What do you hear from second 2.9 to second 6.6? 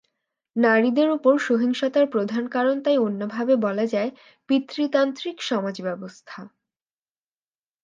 অন্যভাবে বলা যায় পিতৃতান্ত্রিক সমাজব্যবস্থা।